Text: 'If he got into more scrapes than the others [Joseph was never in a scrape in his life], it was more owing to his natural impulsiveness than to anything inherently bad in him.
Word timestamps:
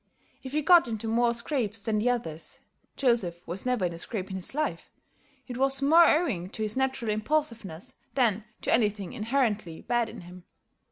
'If 0.41 0.53
he 0.53 0.63
got 0.63 0.87
into 0.87 1.07
more 1.07 1.31
scrapes 1.31 1.79
than 1.79 1.99
the 1.99 2.09
others 2.09 2.61
[Joseph 2.97 3.47
was 3.47 3.67
never 3.67 3.85
in 3.85 3.93
a 3.93 3.99
scrape 3.99 4.31
in 4.31 4.35
his 4.35 4.55
life], 4.55 4.89
it 5.45 5.57
was 5.57 5.79
more 5.79 6.07
owing 6.07 6.49
to 6.49 6.63
his 6.63 6.75
natural 6.75 7.11
impulsiveness 7.11 7.97
than 8.15 8.43
to 8.63 8.73
anything 8.73 9.13
inherently 9.13 9.81
bad 9.83 10.09
in 10.09 10.21
him. 10.21 10.45